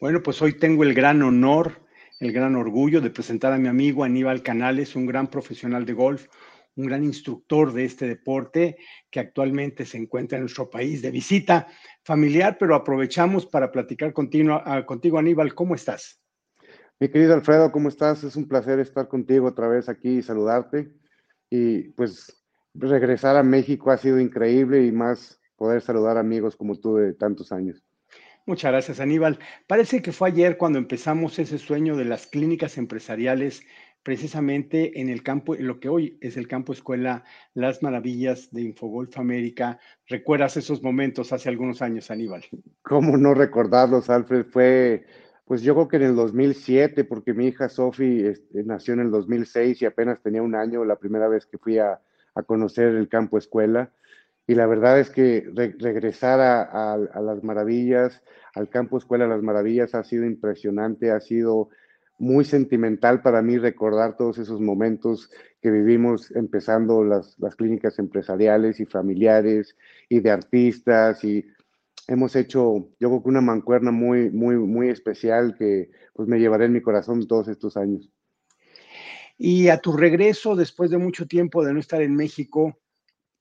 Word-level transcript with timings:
Bueno, 0.00 0.22
pues 0.22 0.40
hoy 0.42 0.52
tengo 0.52 0.84
el 0.84 0.94
gran 0.94 1.22
honor, 1.22 1.80
el 2.20 2.30
gran 2.30 2.54
orgullo 2.54 3.00
de 3.00 3.10
presentar 3.10 3.52
a 3.52 3.58
mi 3.58 3.66
amigo 3.66 4.04
Aníbal 4.04 4.44
Canales, 4.44 4.94
un 4.94 5.06
gran 5.06 5.26
profesional 5.26 5.84
de 5.84 5.92
golf, 5.92 6.28
un 6.76 6.86
gran 6.86 7.02
instructor 7.02 7.72
de 7.72 7.84
este 7.84 8.06
deporte 8.06 8.76
que 9.10 9.18
actualmente 9.18 9.84
se 9.84 9.98
encuentra 9.98 10.38
en 10.38 10.42
nuestro 10.42 10.70
país 10.70 11.02
de 11.02 11.10
visita 11.10 11.66
familiar, 12.04 12.58
pero 12.60 12.76
aprovechamos 12.76 13.44
para 13.44 13.72
platicar 13.72 14.12
contigo, 14.12 14.62
ah, 14.64 14.86
contigo 14.86 15.18
Aníbal. 15.18 15.52
¿Cómo 15.56 15.74
estás? 15.74 16.20
Mi 17.00 17.08
querido 17.08 17.34
Alfredo, 17.34 17.72
¿cómo 17.72 17.88
estás? 17.88 18.22
Es 18.22 18.36
un 18.36 18.46
placer 18.46 18.78
estar 18.78 19.08
contigo 19.08 19.48
otra 19.48 19.66
vez 19.66 19.88
aquí 19.88 20.18
y 20.18 20.22
saludarte. 20.22 20.92
Y 21.50 21.88
pues 21.94 22.40
regresar 22.72 23.36
a 23.36 23.42
México 23.42 23.90
ha 23.90 23.98
sido 23.98 24.20
increíble 24.20 24.86
y 24.86 24.92
más 24.92 25.40
poder 25.56 25.82
saludar 25.82 26.18
amigos 26.18 26.54
como 26.54 26.78
tú 26.78 26.94
de 26.94 27.14
tantos 27.14 27.50
años. 27.50 27.87
Muchas 28.48 28.72
gracias, 28.72 28.98
Aníbal. 28.98 29.38
Parece 29.66 30.00
que 30.00 30.10
fue 30.10 30.30
ayer 30.30 30.56
cuando 30.56 30.78
empezamos 30.78 31.38
ese 31.38 31.58
sueño 31.58 31.96
de 31.96 32.06
las 32.06 32.26
clínicas 32.26 32.78
empresariales, 32.78 33.62
precisamente 34.02 35.02
en 35.02 35.10
el 35.10 35.22
campo, 35.22 35.54
en 35.54 35.66
lo 35.66 35.80
que 35.80 35.90
hoy 35.90 36.16
es 36.22 36.38
el 36.38 36.48
campo 36.48 36.72
escuela 36.72 37.24
Las 37.52 37.82
Maravillas 37.82 38.50
de 38.50 38.62
Infogolf 38.62 39.18
América. 39.18 39.78
¿Recuerdas 40.06 40.56
esos 40.56 40.82
momentos 40.82 41.30
hace 41.34 41.50
algunos 41.50 41.82
años, 41.82 42.10
Aníbal? 42.10 42.42
¿Cómo 42.80 43.18
no 43.18 43.34
recordarlos, 43.34 44.08
Alfred? 44.08 44.46
Fue, 44.46 45.04
pues 45.44 45.60
yo 45.60 45.74
creo 45.74 45.88
que 45.88 45.96
en 45.96 46.04
el 46.04 46.16
2007, 46.16 47.04
porque 47.04 47.34
mi 47.34 47.48
hija 47.48 47.68
Sofi 47.68 48.24
este, 48.24 48.64
nació 48.64 48.94
en 48.94 49.00
el 49.00 49.10
2006 49.10 49.82
y 49.82 49.84
apenas 49.84 50.22
tenía 50.22 50.40
un 50.40 50.54
año 50.54 50.86
la 50.86 50.96
primera 50.96 51.28
vez 51.28 51.44
que 51.44 51.58
fui 51.58 51.76
a, 51.76 52.00
a 52.34 52.42
conocer 52.44 52.94
el 52.94 53.10
campo 53.10 53.36
escuela 53.36 53.92
y 54.48 54.54
la 54.54 54.66
verdad 54.66 54.98
es 54.98 55.10
que 55.10 55.46
regresar 55.78 56.40
a, 56.40 56.96
las 56.96 57.44
maravillas, 57.44 58.22
al 58.54 58.70
campo 58.70 58.96
Escuela 58.96 59.26
Las 59.26 59.42
Maravillas, 59.42 59.94
ha 59.94 60.02
sido 60.02 60.24
impresionante, 60.24 61.10
ha 61.10 61.20
sido 61.20 61.68
muy 62.18 62.46
sentimental 62.46 63.20
para 63.20 63.42
mí 63.42 63.58
recordar 63.58 64.16
todos 64.16 64.38
esos 64.38 64.58
momentos 64.58 65.30
que 65.60 65.70
vivimos 65.70 66.30
empezando 66.30 67.04
las, 67.04 67.36
clínicas 67.58 67.98
empresariales 67.98 68.80
y 68.80 68.86
familiares 68.86 69.76
y 70.08 70.20
de 70.20 70.30
artistas 70.30 71.22
y 71.24 71.44
hemos 72.06 72.34
hecho, 72.34 72.88
yo 72.98 73.10
creo 73.10 73.22
que 73.22 73.28
una 73.28 73.42
mancuerna 73.42 73.90
muy, 73.90 74.30
muy, 74.30 74.56
muy 74.56 74.88
especial 74.88 75.56
que 75.58 75.90
pues 76.14 76.26
me 76.26 76.40
llevaré 76.40 76.64
en 76.64 76.72
mi 76.72 76.80
corazón 76.80 77.28
todos 77.28 77.48
estos 77.48 77.76
años. 77.76 78.10
Y 79.36 79.68
a 79.68 79.76
tu 79.76 79.92
regreso, 79.92 80.56
después 80.56 80.90
de 80.90 80.96
mucho 80.96 81.26
tiempo 81.26 81.62
de 81.62 81.74
no 81.74 81.80
estar 81.80 82.00
en 82.00 82.16
México, 82.16 82.78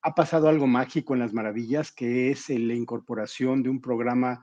ha 0.08 0.16
pasado 0.16 0.48
algo 0.48 0.68
mágico 0.68 1.14
en 1.14 1.20
las 1.20 1.34
maravillas, 1.34 1.92
que 1.92 2.32
es 2.32 2.48
la 2.48 2.74
incorporación 2.74 3.62
de 3.62 3.70
un 3.70 3.82
programa 3.82 4.42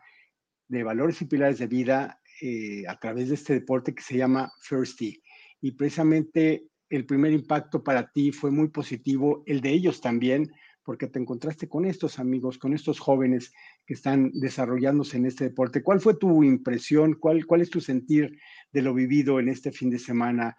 de 0.68 0.82
valores 0.82 1.22
y 1.22 1.24
pilares 1.24 1.58
de 1.58 1.66
vida 1.66 2.20
eh, 2.42 2.86
a 2.86 2.98
través 2.98 3.30
de 3.30 3.36
este 3.36 3.54
deporte 3.54 3.94
que 3.94 4.02
se 4.02 4.18
llama 4.18 4.52
First 4.60 5.00
Y 5.00 5.72
precisamente 5.72 6.66
el 6.90 7.06
primer 7.06 7.32
impacto 7.32 7.82
para 7.82 8.10
ti 8.12 8.30
fue 8.30 8.50
muy 8.50 8.68
positivo, 8.68 9.42
el 9.46 9.62
de 9.62 9.70
ellos 9.70 10.02
también, 10.02 10.52
porque 10.82 11.06
te 11.06 11.18
encontraste 11.18 11.66
con 11.66 11.86
estos 11.86 12.18
amigos, 12.18 12.58
con 12.58 12.74
estos 12.74 13.00
jóvenes 13.00 13.50
que 13.86 13.94
están 13.94 14.32
desarrollándose 14.34 15.16
en 15.16 15.24
este 15.24 15.44
deporte. 15.44 15.82
¿Cuál 15.82 15.98
fue 15.98 16.18
tu 16.18 16.44
impresión? 16.44 17.14
¿Cuál, 17.14 17.46
cuál 17.46 17.62
es 17.62 17.70
tu 17.70 17.80
sentir 17.80 18.38
de 18.70 18.82
lo 18.82 18.92
vivido 18.92 19.40
en 19.40 19.48
este 19.48 19.72
fin 19.72 19.88
de 19.88 19.98
semana 19.98 20.58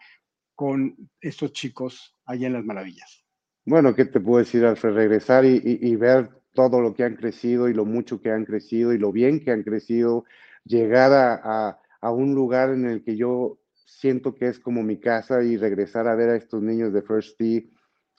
con 0.55 0.97
estos 1.21 1.53
chicos 1.53 2.17
allá 2.25 2.47
en 2.47 2.53
las 2.53 2.65
maravillas? 2.65 3.24
Bueno, 3.65 3.95
¿qué 3.95 4.05
te 4.05 4.19
puedo 4.19 4.37
decir, 4.39 4.63
Alfred? 4.63 4.93
Regresar 4.93 5.43
y, 5.43 5.95
ver 5.95 6.29
todo 6.53 6.81
lo 6.81 6.93
que 6.93 7.03
han 7.03 7.15
crecido 7.15 7.67
y 7.67 7.73
lo 7.73 7.83
mucho 7.83 8.21
que 8.21 8.29
han 8.29 8.45
crecido 8.45 8.93
y 8.93 8.99
lo 8.99 9.11
bien 9.11 9.39
que 9.43 9.51
han 9.51 9.63
crecido, 9.63 10.25
llegar 10.65 11.11
a, 11.13 11.79
un 12.11 12.35
lugar 12.35 12.69
en 12.69 12.85
el 12.85 13.03
que 13.03 13.17
yo 13.17 13.57
siento 13.73 14.35
que 14.35 14.47
es 14.47 14.59
como 14.59 14.83
mi 14.83 14.99
casa 14.99 15.41
y 15.43 15.57
regresar 15.57 16.07
a 16.07 16.13
ver 16.13 16.29
a 16.29 16.35
estos 16.35 16.61
niños 16.61 16.93
de 16.93 17.01
First 17.01 17.39
Tee 17.39 17.71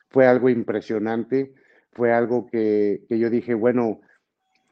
fue 0.09 0.26
algo 0.26 0.48
impresionante, 0.48 1.54
fue 1.93 2.12
algo 2.12 2.49
que, 2.49 3.04
que 3.09 3.20
yo 3.20 3.31
dije, 3.31 3.54
bueno, 3.54 4.00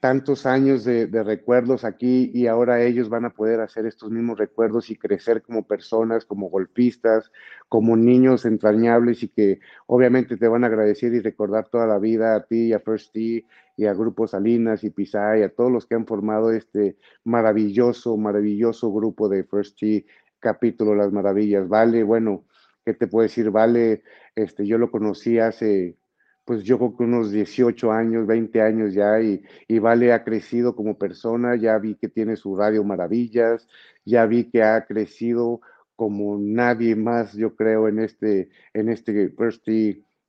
tantos 0.04 0.44
años 0.44 0.84
de, 0.84 1.06
recuerdos 1.22 1.82
aquí 1.82 2.30
y 2.34 2.46
ahora 2.46 2.82
ellos 2.82 3.08
van 3.08 3.24
a 3.24 3.30
poder 3.30 3.60
hacer 3.60 3.86
estos 3.86 4.10
mismos 4.10 4.36
recuerdos 4.36 4.90
y 4.90 4.96
crecer 4.96 5.40
como 5.40 5.66
personas, 5.66 6.26
como 6.26 6.50
golpistas, 6.50 7.32
como 7.70 7.96
niños 7.96 8.44
entrañables 8.44 9.22
y 9.22 9.28
que 9.28 9.60
obviamente 9.86 10.36
te 10.36 10.46
van 10.46 10.62
a 10.62 10.66
agradecer 10.66 11.14
y 11.14 11.20
recordar 11.20 11.68
toda 11.70 11.86
la 11.86 11.98
vida 11.98 12.36
a 12.36 12.44
ti 12.44 12.74
a 12.74 12.80
First 12.80 13.14
T 13.14 13.46
y 13.78 13.86
a 13.86 13.94
Grupo 13.94 14.26
Salinas 14.26 14.84
y 14.84 14.90
Pisa 14.90 15.38
y 15.38 15.42
a 15.42 15.48
todos 15.48 15.72
los 15.72 15.86
que 15.86 15.94
han 15.94 16.04
formado 16.06 16.52
este 16.52 16.98
maravilloso, 17.24 18.18
maravilloso 18.18 18.92
grupo 18.92 19.30
de 19.30 19.44
First 19.44 19.78
T, 19.80 20.04
capítulo 20.38 20.94
Las 20.94 21.12
Maravillas. 21.12 21.66
Vale, 21.66 22.02
bueno, 22.02 22.44
¿qué 22.84 22.92
te 22.92 23.06
puedo 23.06 23.22
decir? 23.22 23.50
Vale, 23.50 24.02
este, 24.34 24.66
yo 24.66 24.76
lo 24.76 24.90
conocí 24.90 25.38
hace 25.38 25.96
pues 26.44 26.62
yo 26.62 26.78
creo 26.78 26.96
que 26.96 27.04
unos 27.04 27.30
18 27.30 27.90
años, 27.92 28.26
20 28.26 28.60
años 28.60 28.94
ya, 28.94 29.20
y, 29.20 29.42
Vale 29.78 30.12
ha 30.12 30.24
crecido 30.24 30.76
como 30.76 30.98
persona, 30.98 31.56
ya 31.56 31.78
vi 31.78 31.94
que 31.94 32.08
tiene 32.08 32.36
su 32.36 32.56
radio 32.56 32.84
Maravillas, 32.84 33.66
ya 34.04 34.26
vi 34.26 34.50
que 34.50 34.62
ha 34.62 34.84
crecido 34.84 35.60
como 35.96 36.38
nadie 36.38 36.96
más, 36.96 37.32
yo 37.34 37.54
creo, 37.56 37.88
en 37.88 38.00
este, 38.00 38.50
en 38.74 38.88
este 38.88 39.30
First 39.30 39.66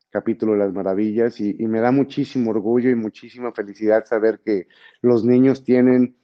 capítulo 0.09 0.54
de 0.54 0.59
las 0.59 0.74
maravillas, 0.74 1.42
y, 1.42 1.58
y 1.59 1.68
me 1.68 1.81
da 1.81 1.92
muchísimo 1.92 2.52
orgullo 2.52 2.90
y 2.90 2.96
muchísima 2.96 3.52
felicidad 3.52 4.06
saber 4.06 4.40
que 4.46 4.68
los 5.02 5.25
niños 5.25 5.66
tienen 5.66 6.16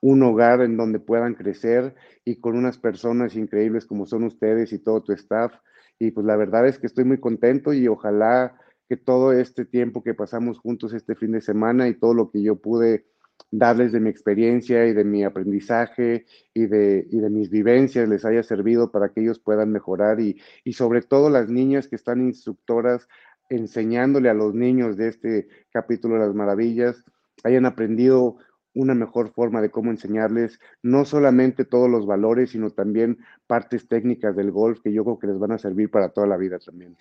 un 0.00 0.22
hogar 0.22 0.60
en 0.60 0.76
donde 0.76 1.00
puedan 1.00 1.34
crecer 1.34 1.94
y 2.24 2.36
con 2.36 2.56
unas 2.56 2.78
personas 2.78 3.34
increíbles 3.36 3.86
como 3.86 4.06
son 4.06 4.24
ustedes 4.24 4.72
y 4.72 4.78
todo 4.78 5.02
tu 5.02 5.12
staff. 5.12 5.52
Y 5.98 6.12
pues 6.12 6.26
la 6.26 6.36
verdad 6.36 6.66
es 6.66 6.78
que 6.78 6.86
estoy 6.86 7.04
muy 7.04 7.18
contento 7.18 7.72
y 7.72 7.88
ojalá 7.88 8.54
que 8.88 8.96
todo 8.96 9.32
este 9.32 9.64
tiempo 9.64 10.02
que 10.02 10.14
pasamos 10.14 10.58
juntos 10.58 10.92
este 10.92 11.14
fin 11.14 11.32
de 11.32 11.40
semana 11.40 11.88
y 11.88 11.94
todo 11.94 12.14
lo 12.14 12.30
que 12.30 12.42
yo 12.42 12.56
pude 12.56 13.06
darles 13.50 13.92
de 13.92 14.00
mi 14.00 14.10
experiencia 14.10 14.86
y 14.86 14.92
de 14.92 15.04
mi 15.04 15.24
aprendizaje 15.24 16.26
y 16.54 16.66
de, 16.66 17.02
de 17.04 17.30
mis 17.30 17.50
vivencias 17.50 18.08
les 18.08 18.24
haya 18.24 18.42
servido 18.42 18.90
para 18.90 19.10
que 19.10 19.20
ellos 19.20 19.38
puedan 19.38 19.70
mejorar 19.72 20.20
y, 20.20 20.40
y 20.64 20.72
sobre 20.72 21.02
todo 21.02 21.30
las 21.30 21.48
niñas 21.48 21.88
que 21.88 21.96
están 21.96 22.20
instructoras 22.20 23.08
enseñándole 23.48 24.28
a 24.28 24.34
los 24.34 24.54
niños 24.54 24.96
de 24.96 25.08
este 25.08 25.48
capítulo 25.70 26.14
de 26.14 26.26
las 26.26 26.34
maravillas 26.34 27.04
hayan 27.44 27.66
aprendido 27.66 28.36
una 28.74 28.94
mejor 28.94 29.32
forma 29.32 29.60
de 29.60 29.70
cómo 29.70 29.90
enseñarles 29.90 30.60
no 30.82 31.04
solamente 31.04 31.64
todos 31.64 31.90
los 31.90 32.06
valores, 32.06 32.50
sino 32.50 32.70
también 32.70 33.18
partes 33.46 33.88
técnicas 33.88 34.36
del 34.36 34.50
golf 34.50 34.80
que 34.80 34.92
yo 34.92 35.04
creo 35.04 35.18
que 35.18 35.26
les 35.26 35.38
van 35.38 35.52
a 35.52 35.58
servir 35.58 35.90
para 35.90 36.10
toda 36.10 36.26
la 36.26 36.36
vida 36.36 36.58
también. 36.58 36.96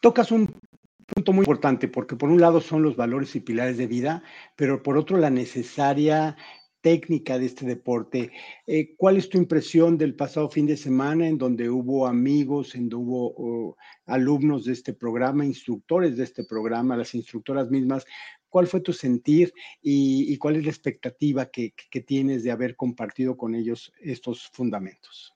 Tocas 0.00 0.32
un 0.32 0.54
punto 1.04 1.32
muy 1.32 1.42
importante 1.42 1.88
porque 1.88 2.16
por 2.16 2.30
un 2.30 2.40
lado 2.40 2.60
son 2.60 2.82
los 2.82 2.96
valores 2.96 3.34
y 3.36 3.40
pilares 3.40 3.76
de 3.76 3.86
vida, 3.86 4.22
pero 4.56 4.82
por 4.82 4.96
otro 4.96 5.16
la 5.18 5.30
necesaria 5.30 6.36
técnica 6.80 7.38
de 7.38 7.46
este 7.46 7.64
deporte. 7.64 8.30
Eh, 8.66 8.94
¿Cuál 8.96 9.16
es 9.16 9.30
tu 9.30 9.38
impresión 9.38 9.96
del 9.96 10.14
pasado 10.14 10.50
fin 10.50 10.66
de 10.66 10.76
semana 10.76 11.26
en 11.26 11.38
donde 11.38 11.70
hubo 11.70 12.06
amigos, 12.06 12.74
en 12.74 12.90
donde 12.90 12.96
hubo 12.96 13.76
alumnos 14.04 14.66
de 14.66 14.74
este 14.74 14.92
programa, 14.92 15.46
instructores 15.46 16.18
de 16.18 16.24
este 16.24 16.44
programa, 16.44 16.96
las 16.96 17.14
instructoras 17.14 17.70
mismas? 17.70 18.04
¿Cuál 18.50 18.66
fue 18.66 18.80
tu 18.80 18.92
sentir 18.92 19.52
y, 19.80 20.36
cuál 20.36 20.56
es 20.56 20.64
la 20.64 20.70
expectativa 20.70 21.50
que 21.50 22.00
tienes 22.06 22.44
de 22.44 22.50
haber 22.50 22.76
compartido 22.76 23.36
con 23.36 23.54
ellos 23.54 23.90
estos 24.00 24.48
fundamentos? 24.52 25.33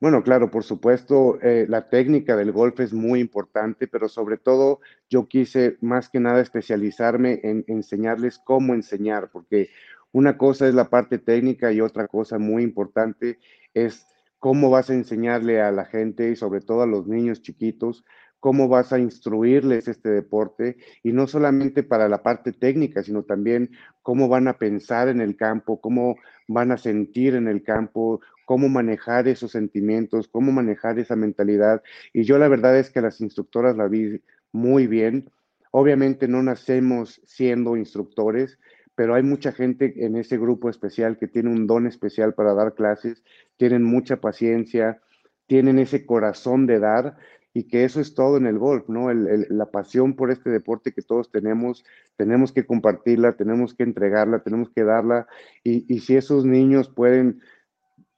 Bueno, 0.00 0.22
claro, 0.22 0.50
por 0.50 0.64
supuesto, 0.64 1.38
eh, 1.42 1.66
la 1.68 1.90
técnica 1.90 2.34
del 2.34 2.52
golf 2.52 2.80
es 2.80 2.92
muy 2.94 3.20
importante, 3.20 3.86
pero 3.86 4.08
sobre 4.08 4.38
todo 4.38 4.80
yo 5.10 5.28
quise 5.28 5.76
más 5.82 6.08
que 6.08 6.20
nada 6.20 6.40
especializarme 6.40 7.40
en 7.42 7.64
enseñarles 7.68 8.38
cómo 8.38 8.72
enseñar, 8.72 9.28
porque 9.30 9.68
una 10.12 10.38
cosa 10.38 10.66
es 10.66 10.74
la 10.74 10.88
parte 10.88 11.18
técnica 11.18 11.70
y 11.72 11.82
otra 11.82 12.06
cosa 12.08 12.38
muy 12.38 12.62
importante 12.62 13.38
es 13.74 14.06
cómo 14.38 14.70
vas 14.70 14.88
a 14.88 14.94
enseñarle 14.94 15.60
a 15.60 15.70
la 15.70 15.84
gente 15.84 16.30
y 16.30 16.36
sobre 16.36 16.62
todo 16.62 16.80
a 16.82 16.86
los 16.86 17.06
niños 17.06 17.42
chiquitos 17.42 18.02
cómo 18.40 18.68
vas 18.68 18.92
a 18.92 18.98
instruirles 18.98 19.86
este 19.86 20.08
deporte 20.08 20.78
y 21.02 21.12
no 21.12 21.26
solamente 21.26 21.82
para 21.82 22.08
la 22.08 22.22
parte 22.22 22.52
técnica, 22.52 23.02
sino 23.02 23.22
también 23.22 23.70
cómo 24.02 24.28
van 24.28 24.48
a 24.48 24.56
pensar 24.58 25.08
en 25.08 25.20
el 25.20 25.36
campo, 25.36 25.80
cómo 25.80 26.16
van 26.52 26.72
a 26.72 26.78
sentir 26.78 27.36
en 27.36 27.46
el 27.46 27.62
campo, 27.62 28.20
cómo 28.44 28.68
manejar 28.68 29.28
esos 29.28 29.52
sentimientos, 29.52 30.26
cómo 30.26 30.50
manejar 30.50 30.98
esa 30.98 31.14
mentalidad. 31.14 31.80
Y 32.12 32.24
yo 32.24 32.38
la 32.38 32.48
verdad 32.48 32.76
es 32.76 32.90
que 32.90 33.00
las 33.00 33.20
instructoras 33.20 33.76
la 33.76 33.86
vi 33.86 34.20
muy 34.50 34.88
bien. 34.88 35.30
Obviamente 35.70 36.26
no 36.26 36.42
nacemos 36.42 37.20
siendo 37.24 37.76
instructores, 37.76 38.58
pero 38.96 39.14
hay 39.14 39.22
mucha 39.22 39.52
gente 39.52 40.04
en 40.04 40.16
ese 40.16 40.38
grupo 40.38 40.68
especial 40.68 41.18
que 41.18 41.28
tiene 41.28 41.50
un 41.50 41.68
don 41.68 41.86
especial 41.86 42.34
para 42.34 42.52
dar 42.52 42.74
clases, 42.74 43.22
tienen 43.56 43.84
mucha 43.84 44.20
paciencia, 44.20 45.00
tienen 45.46 45.78
ese 45.78 46.04
corazón 46.04 46.66
de 46.66 46.80
dar 46.80 47.16
y 47.52 47.64
que 47.64 47.84
eso 47.84 48.00
es 48.00 48.14
todo 48.14 48.36
en 48.36 48.46
el 48.46 48.58
golf, 48.58 48.88
¿no? 48.88 49.12
la 49.12 49.70
pasión 49.70 50.14
por 50.14 50.30
este 50.30 50.50
deporte 50.50 50.92
que 50.92 51.02
todos 51.02 51.30
tenemos, 51.30 51.84
tenemos 52.16 52.52
que 52.52 52.64
compartirla, 52.64 53.36
tenemos 53.36 53.74
que 53.74 53.82
entregarla, 53.82 54.40
tenemos 54.40 54.70
que 54.70 54.84
darla 54.84 55.26
y, 55.64 55.92
y 55.92 56.00
si 56.00 56.16
esos 56.16 56.44
niños 56.44 56.88
pueden 56.88 57.40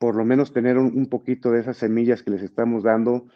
por 0.02 0.17
lo 0.17 0.25
menos 0.25 0.52
tener 0.52 0.79
un, 0.79 1.06
poquito 1.06 1.52
de 1.52 1.61
esas 1.61 1.76
semillas 1.76 2.25
que 2.25 2.32
les 2.32 2.43
estamos 2.43 2.82
dando, 2.82 3.29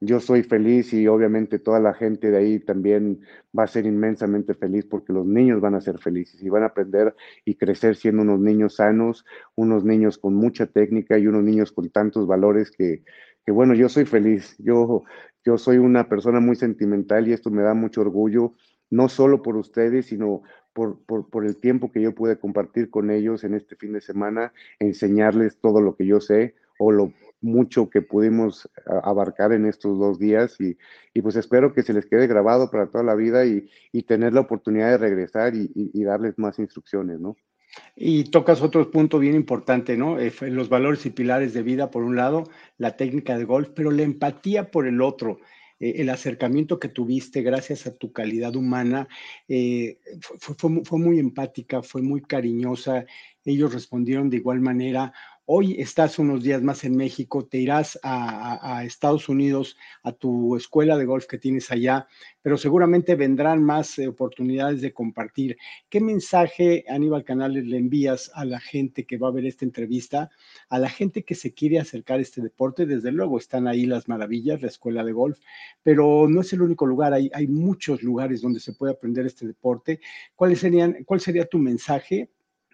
yo 0.00 0.18
soy 0.18 0.42
feliz 0.42 0.92
y 0.92 1.06
obviamente 1.06 1.60
toda 1.60 1.78
la 1.78 1.94
gente 1.94 2.32
de 2.32 2.36
ahí 2.36 2.58
también 2.58 3.20
va 3.56 3.62
a 3.62 3.68
ser 3.68 3.86
inmensamente 3.86 4.54
feliz 4.54 4.84
porque 4.84 5.12
los 5.12 5.24
niños 5.24 5.60
van 5.60 5.76
a 5.76 5.80
ser 5.80 5.98
felices 5.98 6.42
y 6.42 6.48
van 6.48 6.64
a 6.64 6.66
aprender 6.66 7.14
y 7.44 7.54
crecer 7.54 7.94
siendo 7.94 8.22
unos 8.22 8.40
niños 8.40 8.74
sanos, 8.74 9.24
unos 9.54 9.84
niños 9.84 10.18
con 10.18 10.34
mucha 10.34 10.66
técnica 10.66 11.16
y 11.18 11.28
unos 11.28 11.44
niños 11.44 11.70
con 11.70 11.88
tantos 11.88 12.26
valores 12.26 12.72
que, 12.72 13.04
bueno, 13.50 13.74
yo 13.74 13.88
soy 13.88 14.04
feliz. 14.04 14.56
Yo, 14.58 15.04
yo 15.44 15.58
soy 15.58 15.78
una 15.78 16.08
persona 16.08 16.40
muy 16.40 16.56
sentimental 16.56 17.28
y 17.28 17.32
esto 17.32 17.50
me 17.50 17.62
da 17.62 17.74
mucho 17.74 18.00
orgullo, 18.00 18.54
no 18.90 19.08
solo 19.08 19.42
por 19.42 19.56
ustedes, 19.56 20.06
sino 20.06 20.42
por, 20.72 21.44
el 21.44 21.56
tiempo 21.56 21.90
que 21.90 22.00
yo 22.00 22.14
pude 22.14 22.38
compartir 22.38 22.90
con 22.90 23.10
ellos 23.10 23.44
en 23.44 23.54
este 23.54 23.76
fin 23.76 23.92
de 23.92 24.00
semana, 24.00 24.52
enseñarles 24.78 25.58
todo 25.58 25.80
lo 25.80 25.96
que 25.96 26.06
yo 26.06 26.20
sé 26.20 26.54
o 26.78 26.92
lo 26.92 27.12
mucho 27.40 27.90
que 27.90 28.02
pudimos 28.02 28.68
abarcar 29.02 29.52
en 29.52 29.66
estos 29.66 29.98
dos 29.98 30.18
días 30.18 30.56
y, 30.60 30.76
pues 31.20 31.36
espero 31.36 31.72
que 31.72 31.82
se 31.82 31.92
les 31.92 32.06
quede 32.06 32.26
grabado 32.26 32.70
para 32.70 32.86
toda 32.86 33.02
la 33.02 33.14
vida 33.14 33.44
y, 33.44 33.68
tener 34.06 34.32
la 34.32 34.40
oportunidad 34.40 34.90
de 34.90 34.98
regresar 34.98 35.54
y, 35.54 36.04
darles 36.04 36.38
más 36.38 36.58
instrucciones, 36.58 37.18
¿no? 37.18 37.36
Y 37.96 38.24
tocas 38.24 38.62
otro 38.62 38.90
punto 38.90 39.18
bien 39.18 39.34
importante, 39.34 39.96
¿no? 39.96 40.18
Eh, 40.18 40.32
los 40.42 40.68
valores 40.68 41.04
y 41.06 41.10
pilares 41.10 41.52
de 41.54 41.62
vida, 41.62 41.90
por 41.90 42.02
un 42.02 42.16
lado, 42.16 42.44
la 42.76 42.96
técnica 42.96 43.36
de 43.36 43.44
golf, 43.44 43.70
pero 43.74 43.90
la 43.90 44.02
empatía 44.02 44.70
por 44.70 44.86
el 44.86 45.00
otro. 45.00 45.40
Eh, 45.80 45.94
el 45.98 46.10
acercamiento 46.10 46.78
que 46.78 46.88
tuviste 46.88 47.42
gracias 47.42 47.86
a 47.86 47.96
tu 47.96 48.12
calidad 48.12 48.56
humana 48.56 49.08
eh, 49.48 49.98
fue, 50.20 50.98
muy 50.98 51.18
empática, 51.18 51.82
fue 51.82 52.02
muy 52.02 52.22
cariñosa. 52.22 53.06
Ellos 53.44 53.72
respondieron 53.72 54.30
de 54.30 54.38
igual 54.38 54.60
manera. 54.60 55.12
Hoy 55.50 55.76
estás 55.80 56.18
unos 56.18 56.42
días 56.42 56.60
más 56.60 56.84
en 56.84 56.94
México, 56.94 57.46
te 57.46 57.56
irás 57.56 57.98
a, 58.02 58.84
Estados 58.84 59.30
Unidos, 59.30 59.78
a 60.02 60.12
tu 60.12 60.54
escuela 60.56 60.98
de 60.98 61.06
golf 61.06 61.24
que 61.24 61.38
tienes 61.38 61.70
allá, 61.70 62.06
pero 62.42 62.58
seguramente 62.58 63.14
vendrán 63.14 63.64
más 63.64 63.98
eh, 63.98 64.08
oportunidades 64.08 64.82
de 64.82 64.92
compartir. 64.92 65.56
¿Qué 65.88 66.02
mensaje, 66.02 66.84
Aníbal 66.86 67.24
Canales, 67.24 67.64
le 67.64 67.78
envías 67.78 68.30
a 68.34 68.44
la 68.44 68.60
gente 68.60 69.06
que 69.06 69.16
va 69.16 69.28
a 69.28 69.30
ver 69.30 69.46
esta 69.46 69.64
entrevista, 69.64 70.28
a 70.68 70.78
la 70.78 70.90
gente 70.90 71.24
que 71.24 71.34
se 71.34 71.54
quiere 71.54 71.78
acercar 71.78 72.18
a 72.18 72.22
este 72.22 72.42
deporte? 72.42 72.84
Desde 72.84 73.10
luego 73.10 73.38
están 73.38 73.68
ahí 73.68 73.86
las 73.86 74.06
maravillas, 74.06 74.60
la 74.60 74.68
escuela 74.68 75.02
de 75.02 75.12
golf, 75.12 75.38
pero 75.82 76.28
no 76.28 76.42
es 76.42 76.52
el 76.52 76.60
único 76.60 76.84
lugar, 76.84 77.14
hay, 77.14 77.46
muchos 77.46 78.02
lugares 78.02 78.42
donde 78.42 78.60
se 78.60 78.74
puede 78.74 78.92
aprender 78.92 79.24
este 79.24 79.46
deporte. 79.46 80.00
¿Cuáles 80.36 80.58
serían, 80.58 81.04
¿Cuál 81.06 81.20
sería 81.20 81.46
tu 81.46 81.56
mensaje 81.56 82.28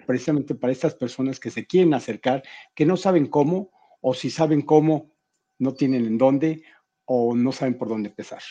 precisamente 0.05 0.55
para 0.55 0.73
estas 0.73 0.95
personas 0.95 1.41
que 1.41 1.51
se 1.51 1.67
quieren 1.67 1.95
acercar, 1.95 2.43
que 2.75 2.87
no 2.87 2.97
saben 2.97 3.27
cómo, 3.27 3.71
o 4.01 4.15
si 4.15 4.31
saben 4.31 4.63
cómo, 4.63 5.13
no 5.59 5.75
tienen 5.75 6.07
en 6.07 6.19
dónde, 6.19 6.63
o 7.05 7.35
no 7.35 7.53
saben 7.53 7.79
por 7.79 7.89
dónde 7.89 8.11
empezar. 8.11 8.43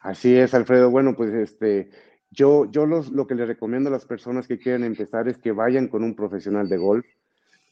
Así 0.00 0.34
es, 0.36 0.54
Alfredo. 0.54 0.90
Bueno, 0.90 1.14
pues 1.14 1.32
este, 1.32 1.90
yo, 2.30 2.70
yo 2.70 2.86
lo 2.86 3.26
que 3.26 3.34
le 3.34 3.46
recomiendo 3.46 3.88
a 3.88 3.92
las 3.92 4.06
personas 4.06 4.48
que 4.48 4.58
quieren 4.58 4.84
empezar 4.84 5.28
es 5.28 5.38
que 5.38 5.52
vayan 5.52 5.88
con 5.88 6.02
un 6.02 6.14
profesional 6.14 6.68
de 6.68 6.78
golf, 6.78 7.06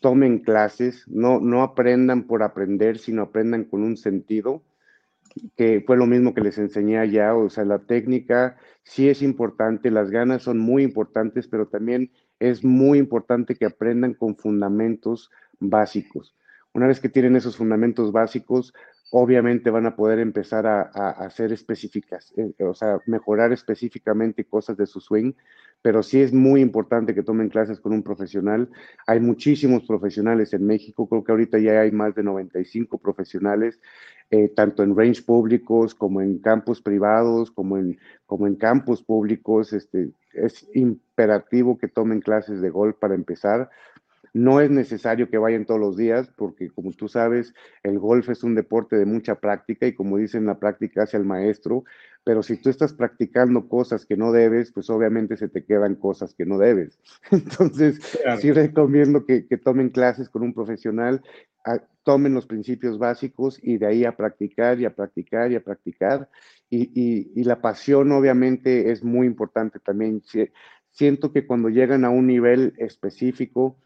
tomen 0.00 0.38
clases, 0.38 1.04
no, 1.08 1.40
no 1.40 1.62
aprendan 1.62 2.26
por 2.26 2.42
aprender, 2.42 2.98
sino 2.98 3.22
aprendan 3.22 3.64
con 3.64 3.82
un 3.82 3.96
sentido, 3.96 4.62
que 5.56 5.82
fue 5.86 5.96
lo 5.96 6.06
mismo 6.06 6.34
que 6.34 6.40
les 6.40 6.58
enseñé 6.58 6.98
allá, 6.98 7.34
o 7.34 7.48
sea, 7.50 7.64
la 7.64 7.80
técnica 7.80 8.56
sí 8.82 9.08
es 9.08 9.22
importante, 9.22 9.90
las 9.90 10.10
ganas 10.10 10.42
son 10.42 10.58
muy 10.58 10.82
importantes, 10.82 11.46
pero 11.46 11.68
también 11.68 12.10
es 12.40 12.64
muy 12.64 12.98
importante 12.98 13.54
que 13.54 13.66
aprendan 13.66 14.14
con 14.14 14.36
fundamentos 14.36 15.30
básicos. 15.60 16.34
Una 16.72 16.86
vez 16.86 17.00
que 17.00 17.08
tienen 17.08 17.36
esos 17.36 17.56
fundamentos 17.56 18.12
básicos, 18.12 18.72
obviamente 19.10 19.70
van 19.70 19.86
a 19.86 19.96
poder 19.96 20.20
empezar 20.20 20.66
a, 20.66 20.82
hacer 21.10 21.52
específicas, 21.52 22.32
eh, 22.36 22.52
o 22.64 22.74
sea, 22.74 23.00
mejorar 23.06 23.52
específicamente 23.52 24.44
cosas 24.44 24.76
de 24.76 24.86
su 24.86 25.00
swing, 25.00 25.32
pero 25.82 26.02
sí 26.02 26.20
es 26.20 26.32
muy 26.32 26.60
importante 26.60 27.14
que 27.14 27.22
tomen 27.22 27.48
clases 27.48 27.80
con 27.80 27.92
un 27.92 28.02
profesional. 28.02 28.70
Hay 29.06 29.18
muchísimos 29.20 29.84
profesionales 29.84 30.52
en 30.52 30.64
México, 30.66 31.08
creo 31.08 31.24
que 31.24 31.32
ahorita 31.32 31.58
ya 31.58 31.80
hay 31.80 31.90
más 31.90 32.14
de 32.14 32.22
95 32.22 32.98
profesionales, 32.98 33.80
eh, 34.30 34.48
tanto 34.48 34.82
en 34.82 34.96
range 34.96 35.22
públicos 35.22 35.94
como 35.94 36.20
en 36.20 36.38
campos 36.38 36.80
privados, 36.80 37.50
como 37.50 37.78
en, 37.78 37.98
como 38.26 38.46
en 38.46 38.54
campos 38.54 39.02
públicos. 39.02 39.72
Este, 39.72 40.10
es 40.32 40.68
imperativo 40.74 41.78
que 41.78 41.88
tomen 41.88 42.20
clases 42.20 42.60
de 42.60 42.70
golf 42.70 42.96
para 42.96 43.14
empezar. 43.14 43.70
No 44.32 44.60
es 44.60 44.70
necesario 44.70 45.28
que 45.28 45.38
vayan 45.38 45.66
todos 45.66 45.80
los 45.80 45.96
días, 45.96 46.30
porque 46.36 46.70
como 46.70 46.92
tú 46.92 47.08
sabes, 47.08 47.52
el 47.82 47.98
golf 47.98 48.28
es 48.28 48.44
un 48.44 48.54
deporte 48.54 48.96
de 48.96 49.04
mucha 49.04 49.34
práctica 49.40 49.86
y 49.86 49.94
como 49.94 50.18
dicen, 50.18 50.46
la 50.46 50.60
práctica 50.60 51.02
hacia 51.02 51.16
el 51.16 51.24
maestro, 51.24 51.82
pero 52.24 52.42
si 52.42 52.56
tú 52.56 52.68
estás 52.68 52.92
practicando 52.92 53.68
cosas 53.68 54.04
que 54.04 54.16
no 54.16 54.32
debes, 54.32 54.72
pues 54.72 54.90
obviamente 54.90 55.36
se 55.36 55.48
te 55.48 55.64
quedan 55.64 55.94
cosas 55.94 56.34
que 56.34 56.44
no 56.44 56.58
debes. 56.58 56.98
Entonces, 57.30 58.00
sí 58.40 58.52
recomiendo 58.52 59.24
que, 59.24 59.42
tomen 59.62 59.90
clases 59.90 60.28
con 60.28 60.42
un 60.42 60.52
profesional, 60.52 61.22
tomen 62.02 62.34
los 62.34 62.46
principios 62.46 62.98
básicos 62.98 63.58
y 63.62 63.78
de 63.78 63.86
ahí 63.86 64.04
a 64.04 64.16
practicar 64.16 64.80
y 64.80 64.84
a 64.84 64.94
practicar 64.94 65.50
y 65.52 65.56
a 65.56 65.64
practicar. 65.64 66.28
Y, 66.68 67.30
y 67.34 67.44
la 67.44 67.60
pasión 67.60 68.12
obviamente 68.12 68.90
es 68.90 69.02
muy 69.02 69.26
importante 69.26 69.78
también. 69.80 70.22
Siento 70.92 71.32
que 71.32 71.46
cuando 71.46 71.68
llegan 71.68 72.04
a 72.04 72.10
un 72.10 72.26
nivel 72.26 72.74
específico, 72.78 73.76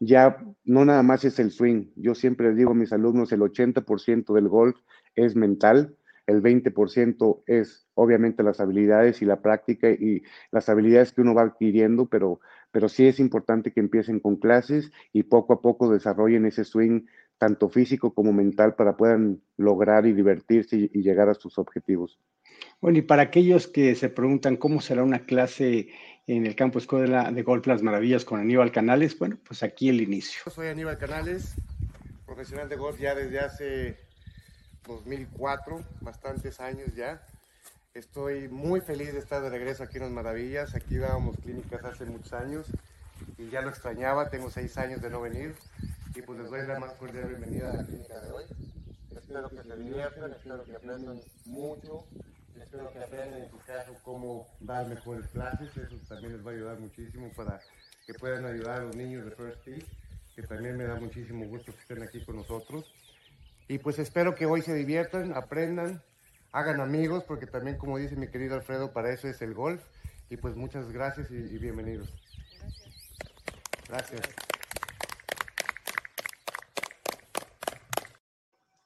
ya 0.00 0.38
no 0.64 0.84
nada 0.84 1.02
más 1.02 1.24
es 1.24 1.38
el 1.38 1.50
swing. 1.52 1.92
Yo 1.96 2.14
siempre 2.14 2.54
digo 2.54 2.72
a 2.72 2.74
mis 2.74 2.92
alumnos, 2.92 3.30
el 3.32 3.40
80% 3.40 4.34
del 4.34 4.48
golf 4.48 4.76
es 5.14 5.36
mental, 5.36 5.96
el 6.26 6.42
20% 6.42 7.42
es 7.46 7.86
obviamente 7.94 8.42
las 8.42 8.60
habilidades 8.60 9.22
y 9.22 9.24
la 9.24 9.40
práctica 9.40 9.90
y 9.90 10.22
las 10.50 10.68
habilidades 10.68 11.12
que 11.12 11.20
uno 11.20 11.34
va 11.34 11.42
adquiriendo, 11.42 12.06
pero, 12.06 12.40
pero 12.70 12.88
sí 12.88 13.06
es 13.06 13.18
importante 13.20 13.72
que 13.72 13.80
empiecen 13.80 14.20
con 14.20 14.36
clases 14.36 14.90
y 15.12 15.24
poco 15.24 15.54
a 15.54 15.60
poco 15.60 15.90
desarrollen 15.90 16.46
ese 16.46 16.64
swing 16.64 17.06
tanto 17.38 17.68
físico 17.68 18.14
como 18.14 18.32
mental 18.32 18.74
para 18.76 18.96
puedan 18.96 19.42
lograr 19.56 20.06
y 20.06 20.12
divertirse 20.12 20.76
y, 20.76 20.90
y 20.92 21.02
llegar 21.02 21.28
a 21.28 21.34
sus 21.34 21.58
objetivos. 21.58 22.20
Bueno, 22.80 22.98
y 22.98 23.02
para 23.02 23.22
aquellos 23.22 23.66
que 23.66 23.94
se 23.94 24.08
preguntan 24.08 24.56
cómo 24.56 24.80
será 24.80 25.02
una 25.02 25.20
clase 25.20 25.88
en 26.26 26.46
el 26.46 26.54
campo 26.54 26.78
Escuela 26.78 27.30
de 27.32 27.42
Golf 27.42 27.66
Las 27.66 27.82
Maravillas 27.82 28.24
con 28.24 28.40
Aníbal 28.40 28.70
Canales. 28.70 29.18
Bueno, 29.18 29.38
pues 29.44 29.62
aquí 29.62 29.88
el 29.88 30.00
inicio. 30.00 30.42
Soy 30.50 30.68
Aníbal 30.68 30.98
Canales, 30.98 31.54
profesional 32.24 32.68
de 32.68 32.76
golf 32.76 32.98
ya 32.98 33.14
desde 33.14 33.40
hace 33.40 34.11
2004, 34.86 35.84
bastantes 36.00 36.60
años 36.60 36.94
ya. 36.94 37.24
Estoy 37.94 38.48
muy 38.48 38.80
feliz 38.80 39.12
de 39.12 39.18
estar 39.18 39.42
de 39.42 39.50
regreso 39.50 39.82
aquí 39.82 39.98
en 39.98 40.04
Las 40.04 40.12
Maravillas. 40.12 40.74
Aquí 40.74 40.96
dábamos 40.96 41.36
clínicas 41.38 41.84
hace 41.84 42.04
muchos 42.06 42.32
años 42.32 42.66
y 43.38 43.50
ya 43.50 43.60
lo 43.60 43.70
extrañaba. 43.70 44.30
Tengo 44.30 44.50
seis 44.50 44.76
años 44.78 45.02
de 45.02 45.10
no 45.10 45.20
venir 45.20 45.54
y 46.14 46.22
pues 46.22 46.38
les 46.38 46.50
doy 46.50 46.66
la 46.66 46.80
más 46.80 46.92
cordial 46.94 47.28
bienvenida 47.28 47.70
a 47.70 47.76
la 47.76 47.84
clínica 47.84 48.20
de 48.20 48.32
hoy. 48.32 48.44
Espero 49.14 49.48
que 49.50 49.62
se 49.62 49.76
diviertan, 49.76 50.32
espero 50.32 50.64
que 50.64 50.76
aprendan 50.76 51.20
mucho 51.44 52.06
espero 52.72 52.90
que 52.90 52.98
aprendan 53.00 53.42
en 53.42 53.50
su 53.50 53.58
caso 53.58 53.94
cómo 54.02 54.46
dar 54.60 54.86
mejores 54.86 55.26
clases, 55.28 55.76
eso 55.76 55.96
también 56.08 56.32
les 56.32 56.46
va 56.46 56.52
a 56.52 56.54
ayudar 56.54 56.80
muchísimo 56.80 57.30
para 57.36 57.60
que 58.06 58.14
puedan 58.14 58.46
ayudar 58.46 58.80
a 58.80 58.84
los 58.84 58.96
niños 58.96 59.26
de 59.26 59.30
First 59.32 59.62
Peace, 59.62 59.86
que 60.34 60.42
también 60.42 60.78
me 60.78 60.84
da 60.84 60.94
muchísimo 60.96 61.46
gusto 61.46 61.72
que 61.72 61.80
estén 61.80 62.02
aquí 62.02 62.24
con 62.24 62.36
nosotros. 62.36 62.90
Y 63.72 63.78
pues 63.78 63.98
espero 63.98 64.34
que 64.34 64.44
hoy 64.44 64.60
se 64.60 64.74
diviertan, 64.74 65.32
aprendan, 65.32 66.02
hagan 66.52 66.82
amigos, 66.82 67.24
porque 67.24 67.46
también 67.46 67.78
como 67.78 67.96
dice 67.96 68.16
mi 68.16 68.28
querido 68.28 68.54
Alfredo, 68.54 68.92
para 68.92 69.10
eso 69.10 69.28
es 69.28 69.40
el 69.40 69.54
golf. 69.54 69.80
Y 70.28 70.36
pues 70.36 70.56
muchas 70.56 70.92
gracias 70.92 71.30
y, 71.30 71.56
bienvenidos. 71.56 72.12
Gracias. 73.88 74.20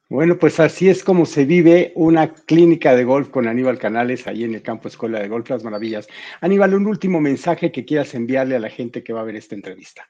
Bueno, 0.09 0.39
pues 0.39 0.61
así 0.61 0.89
es 0.89 1.03
como 1.03 1.27
se 1.27 1.47
vive 1.47 1.91
una 1.97 2.33
clínica 2.33 2.95
de 2.95 3.03
golf 3.03 3.31
con 3.31 3.49
Aníbal 3.49 3.81
Canales 3.81 4.29
ahí 4.29 4.45
en 4.45 4.55
el 4.55 4.63
campo 4.63 4.87
Escuela 4.87 5.19
de 5.19 5.27
Golf 5.27 5.51
Las 5.51 5.65
Maravillas. 5.65 6.07
Aníbal, 6.41 6.75
un 6.75 6.87
último 6.87 7.21
mensaje 7.21 7.73
que 7.73 7.85
quieras 7.85 8.15
enviarle 8.15 8.55
a 8.55 8.61
la 8.61 8.71
gente 8.71 9.03
que 9.03 9.13
va 9.13 9.23
a 9.23 9.25
ver 9.25 9.35
esta 9.35 9.57
entrevista. 9.57 10.09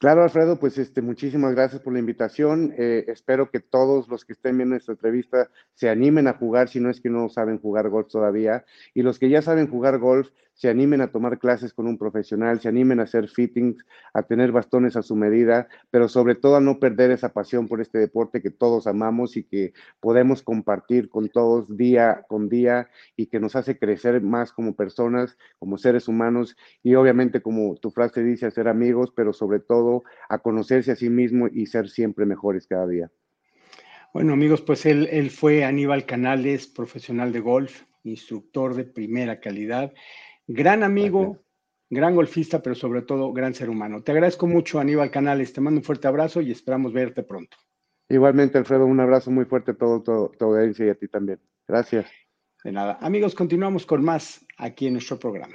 Claro, 0.00 0.22
Alfredo, 0.22 0.58
pues 0.58 0.78
este, 0.78 1.02
muchísimas 1.02 1.54
gracias 1.54 1.82
por 1.82 1.92
la 1.92 1.98
invitación. 1.98 2.72
Eh, 2.78 3.04
espero 3.08 3.50
que 3.50 3.60
todos 3.60 4.08
los 4.08 4.24
que 4.24 4.32
estén 4.32 4.56
viendo 4.56 4.74
esta 4.74 4.92
entrevista 4.92 5.50
se 5.74 5.90
animen 5.90 6.26
a 6.26 6.32
jugar, 6.32 6.70
si 6.70 6.80
no 6.80 6.88
es 6.88 7.02
que 7.02 7.10
no 7.10 7.28
saben 7.28 7.58
jugar 7.60 7.90
golf 7.90 8.08
todavía. 8.08 8.64
Y 8.94 9.02
los 9.02 9.18
que 9.18 9.28
ya 9.28 9.42
saben 9.42 9.68
jugar 9.68 9.98
golf, 9.98 10.30
se 10.60 10.68
animen 10.68 11.00
a 11.00 11.10
tomar 11.10 11.38
clases 11.38 11.72
con 11.72 11.86
un 11.86 11.96
profesional, 11.96 12.60
se 12.60 12.68
animen 12.68 13.00
a 13.00 13.04
hacer 13.04 13.28
fittings, 13.28 13.82
a 14.12 14.24
tener 14.24 14.52
bastones 14.52 14.94
a 14.94 15.02
su 15.02 15.16
medida, 15.16 15.68
pero 15.90 16.06
sobre 16.06 16.34
todo 16.34 16.56
a 16.56 16.60
no 16.60 16.78
perder 16.78 17.12
esa 17.12 17.32
pasión 17.32 17.66
por 17.66 17.80
este 17.80 17.96
deporte 17.96 18.42
que 18.42 18.50
todos 18.50 18.86
amamos 18.86 19.38
y 19.38 19.44
que 19.44 19.72
podemos 20.00 20.42
compartir 20.42 21.08
con 21.08 21.30
todos 21.30 21.78
día 21.78 22.26
con 22.28 22.50
día 22.50 22.90
y 23.16 23.28
que 23.28 23.40
nos 23.40 23.56
hace 23.56 23.78
crecer 23.78 24.20
más 24.20 24.52
como 24.52 24.76
personas, 24.76 25.38
como 25.58 25.78
seres 25.78 26.08
humanos 26.08 26.58
y 26.82 26.94
obviamente 26.94 27.40
como 27.40 27.76
tu 27.76 27.90
frase 27.90 28.22
dice, 28.22 28.44
a 28.44 28.50
ser 28.50 28.68
amigos, 28.68 29.14
pero 29.16 29.32
sobre 29.32 29.60
todo 29.60 30.02
a 30.28 30.40
conocerse 30.40 30.92
a 30.92 30.96
sí 30.96 31.08
mismo 31.08 31.48
y 31.50 31.68
ser 31.68 31.88
siempre 31.88 32.26
mejores 32.26 32.66
cada 32.66 32.86
día. 32.86 33.10
Bueno, 34.12 34.34
amigos, 34.34 34.60
pues 34.60 34.84
él, 34.84 35.08
él 35.10 35.30
fue 35.30 35.64
Aníbal 35.64 36.04
Canales, 36.04 36.66
profesional 36.66 37.32
de 37.32 37.40
golf, 37.40 37.84
instructor 38.04 38.74
de 38.74 38.84
primera 38.84 39.40
calidad. 39.40 39.92
Gran 40.52 40.82
amigo, 40.82 41.38
gran 41.88 42.16
golfista, 42.16 42.60
pero 42.60 42.74
sobre 42.74 43.02
todo 43.02 43.32
gran 43.32 43.54
ser 43.54 43.70
humano. 43.70 44.02
Te 44.02 44.10
agradezco 44.10 44.48
mucho, 44.48 44.80
Aníbal 44.80 45.08
Canales. 45.08 45.52
Te 45.52 45.60
mando 45.60 45.78
un 45.78 45.84
fuerte 45.84 46.08
abrazo 46.08 46.40
y 46.40 46.50
esperamos 46.50 46.92
verte 46.92 47.22
pronto. 47.22 47.56
Igualmente, 48.08 48.58
Alfredo, 48.58 48.84
un 48.84 48.98
abrazo 48.98 49.30
muy 49.30 49.44
fuerte 49.44 49.70
a 49.70 49.74
todo, 49.74 50.02
todo, 50.02 50.32
audiencia 50.40 50.86
y 50.86 50.88
a 50.88 50.96
ti 50.96 51.06
también. 51.06 51.38
Gracias. 51.68 52.10
De 52.64 52.72
nada. 52.72 52.98
Amigos, 53.00 53.36
continuamos 53.36 53.86
con 53.86 54.04
más 54.04 54.44
aquí 54.58 54.88
en 54.88 54.94
nuestro 54.94 55.20
programa. 55.20 55.54